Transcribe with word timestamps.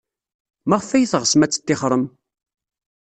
Maɣef 0.69 0.89
ay 0.91 1.05
teɣsem 1.11 1.41
ad 1.45 1.51
tettixrem? 1.51 2.03